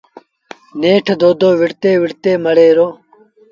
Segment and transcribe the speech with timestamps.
[0.81, 2.87] نيٺ دودو وڙهتي وڙهتي مري وُهڙو۔